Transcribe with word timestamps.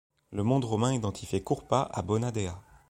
Le 0.31 0.41
monde 0.41 0.65
romain 0.65 0.93
identifiait 0.93 1.43
Cupra 1.43 1.87
à 1.95 2.01
Bona 2.01 2.31
Dea. 2.31 2.57